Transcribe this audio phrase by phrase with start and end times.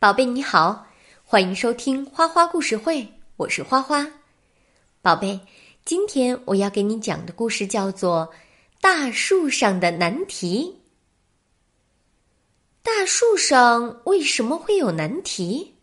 [0.00, 0.86] 宝贝你好，
[1.26, 4.10] 欢迎收听花花故事会，我是花花。
[5.02, 5.38] 宝贝，
[5.84, 8.30] 今天我要给你讲的故事叫做
[8.80, 10.78] 《大树上的难题》。
[12.82, 15.74] 大树上为什么会有难题？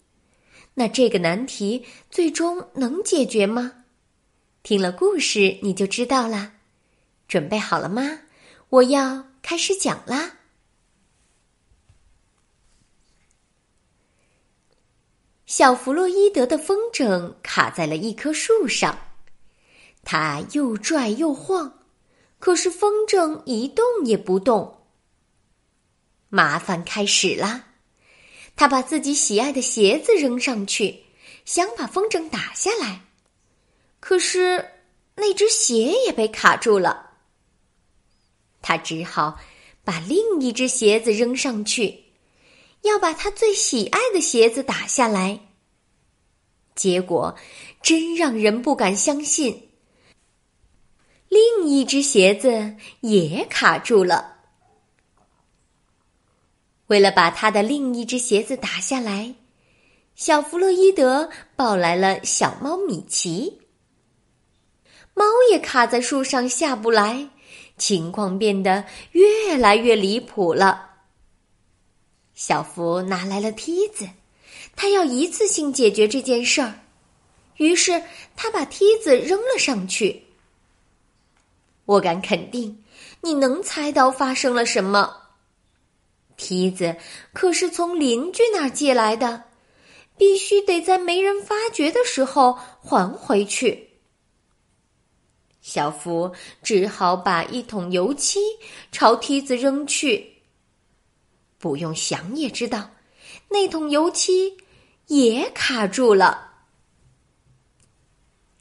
[0.73, 3.83] 那这个难题最终能解决吗？
[4.63, 6.53] 听了故事你就知道啦。
[7.27, 8.21] 准备好了吗？
[8.69, 10.36] 我要开始讲啦。
[15.47, 18.99] 小弗洛伊德的风筝卡在了一棵树上，
[20.03, 21.85] 他又拽又晃，
[22.37, 24.85] 可是风筝一动也不动。
[26.27, 27.63] 麻烦开始啦！
[28.57, 31.05] 他把自己喜爱的鞋子扔上去，
[31.45, 33.03] 想把风筝打下来，
[34.01, 34.65] 可是
[35.15, 37.11] 那只鞋也被卡住了。
[38.61, 39.39] 他只好
[39.85, 42.03] 把另一只鞋子扔上去。
[42.81, 45.39] 要把他最喜爱的鞋子打下来，
[46.75, 47.35] 结果
[47.81, 49.69] 真让人不敢相信。
[51.29, 54.35] 另一只鞋子也卡住了。
[56.87, 59.35] 为了把他的另一只鞋子打下来，
[60.15, 63.61] 小弗洛伊德抱来了小猫米奇。
[65.13, 67.29] 猫也卡在树上下不来，
[67.77, 70.86] 情况变得越来越离谱了。
[72.37, 74.07] 小福拿来了梯子，
[74.75, 76.81] 他要一次性解决这件事儿。
[77.55, 78.03] 于是
[78.35, 80.23] 他把梯子扔了上去。
[81.85, 82.83] 我敢肯定，
[83.21, 85.17] 你能猜到发生了什么。
[86.35, 86.95] 梯子
[87.33, 89.45] 可是从邻居那儿借来的，
[90.15, 93.89] 必须得在没人发觉的时候还回去。
[95.59, 98.39] 小福只好把一桶油漆
[98.91, 100.36] 朝梯子扔去。
[101.59, 102.91] 不用想也知道，
[103.49, 104.57] 那桶油漆
[105.07, 106.51] 也卡住了。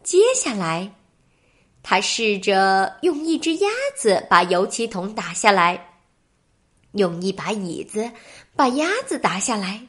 [0.02, 0.94] 接下来，
[1.82, 5.98] 他试着用一只鸭子把油漆桶打下来，
[6.92, 8.10] 用一把椅子
[8.54, 9.86] 把鸭子打下来，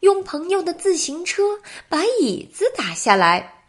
[0.00, 1.42] 用朋友的自行车
[1.88, 3.64] 把椅子打下来，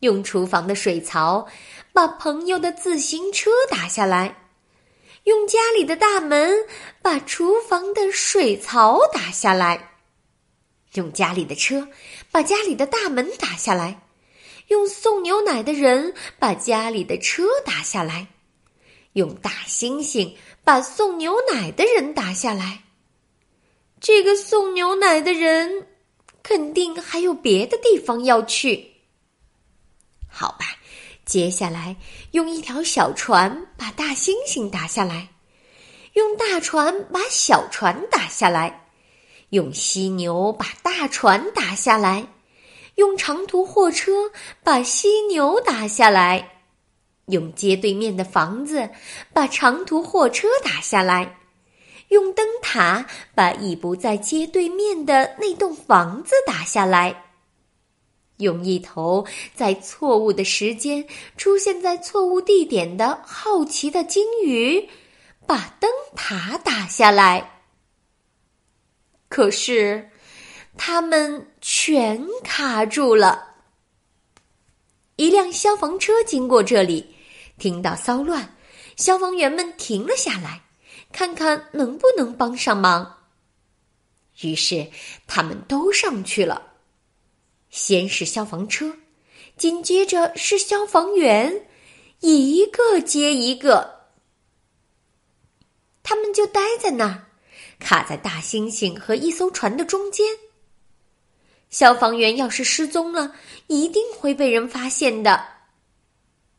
[0.00, 1.46] 用厨房的水槽
[1.92, 4.47] 把朋友的自行车打下来。
[5.28, 6.64] 用家里的大门
[7.02, 9.90] 把厨房的水槽打下来，
[10.94, 11.86] 用家里的车
[12.30, 14.00] 把家里的大门打下来，
[14.68, 18.28] 用送牛奶的人把家里的车打下来，
[19.12, 20.32] 用大猩猩
[20.64, 22.84] 把送牛奶的人打下来。
[24.00, 25.88] 这个送牛奶的人
[26.42, 28.97] 肯定还有别的地方要去。
[31.28, 31.94] 接下来，
[32.30, 35.28] 用一条小船把大猩猩打下来，
[36.14, 38.88] 用大船把小船打下来，
[39.50, 42.26] 用犀牛把大船打下来，
[42.94, 44.32] 用长途货车
[44.64, 46.62] 把犀牛打下来，
[47.26, 48.88] 用街对面的房子
[49.34, 51.36] 把长途货车打下来，
[52.08, 57.27] 用灯塔把已不在街对面的那栋房子打下来。
[58.38, 61.06] 用一头在错误的时间
[61.36, 64.88] 出现在错误地点的好奇的鲸鱼，
[65.46, 67.62] 把灯塔打下来。
[69.28, 70.10] 可是，
[70.76, 73.46] 他们全卡住了。
[75.16, 77.14] 一辆消防车经过这里，
[77.58, 78.54] 听到骚乱，
[78.96, 80.62] 消防员们停了下来，
[81.12, 83.16] 看看能不能帮上忙。
[84.42, 84.88] 于是，
[85.26, 86.77] 他们都上去了。
[87.88, 88.98] 先是消防车，
[89.56, 91.66] 紧接着是消防员，
[92.20, 94.10] 一个接一个，
[96.02, 97.28] 他们就待在那儿，
[97.78, 100.26] 卡在大猩猩和一艘船的中间。
[101.70, 103.34] 消防员要是失踪了，
[103.68, 105.42] 一定会被人发现的。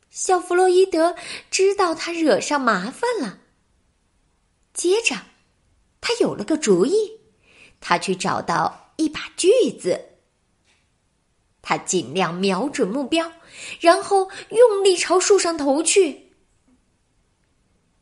[0.09, 1.15] 小弗洛伊德
[1.51, 3.37] 知道他惹上麻烦了，
[4.73, 5.15] 接着
[6.01, 7.19] 他有了个主意，
[7.79, 10.07] 他去找到一把锯子。
[11.61, 13.31] 他尽量瞄准目标，
[13.79, 16.31] 然后用力朝树上投去。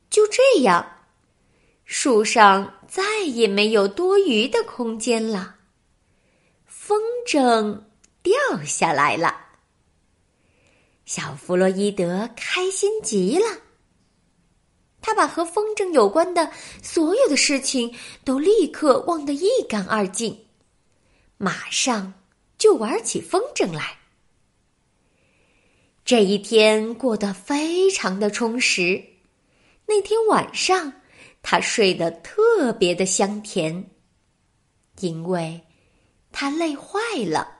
[0.09, 1.04] 就这样，
[1.86, 5.56] 树上再也没有多余的空间了。
[6.65, 7.83] 风筝
[8.24, 8.33] 掉
[8.65, 9.36] 下来了。
[11.06, 13.45] 小弗洛伊德开心极了，
[15.01, 16.51] 他把和风筝有关的
[16.81, 17.94] 所有的事情
[18.24, 20.48] 都立刻忘得一干二净，
[21.38, 22.13] 马上。
[22.57, 23.98] 就玩起风筝来。
[26.04, 29.04] 这一天过得非常的充实。
[29.86, 30.94] 那天晚上，
[31.42, 33.89] 他睡得特别的香甜，
[35.00, 35.62] 因为
[36.31, 37.56] 他累坏了。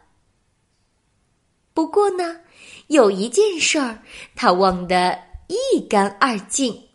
[1.74, 2.42] 不过呢，
[2.88, 4.02] 有一件事儿
[4.36, 5.18] 他忘得
[5.48, 6.88] 一干二净。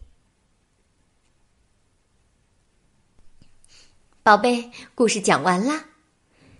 [4.22, 5.91] 宝贝，故事讲完啦。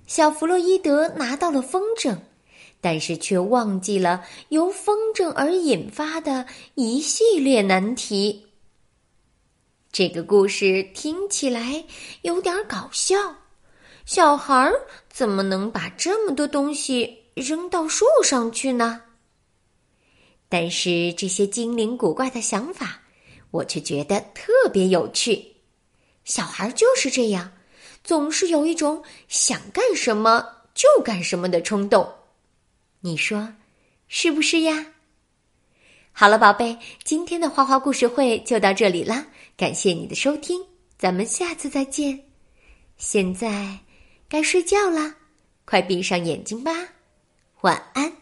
[0.06, 2.18] 小弗洛伊德拿到了风筝，
[2.80, 8.46] 但是却忘记了由风筝而引发的一系列难题。
[9.90, 11.84] 这个故事听起来
[12.22, 13.16] 有点搞笑，
[14.04, 14.72] 小孩儿
[15.10, 19.02] 怎么能把这么多东西扔到树上去呢？
[20.48, 23.02] 但是这些精灵古怪的想法，
[23.50, 25.56] 我却觉得特别有趣。
[26.24, 27.52] 小孩就是这样，
[28.02, 32.12] 总是有一种想干什么就干什么的冲动。
[33.00, 33.54] 你说
[34.08, 34.86] 是不是呀？
[36.12, 39.26] 好了，宝贝，今天的花花故事会就到这里啦。
[39.56, 40.60] 感谢你的收听，
[40.98, 42.22] 咱们下次再见。
[42.96, 43.78] 现在
[44.28, 45.14] 该睡觉啦，
[45.64, 46.70] 快闭上眼睛吧，
[47.62, 48.21] 晚安。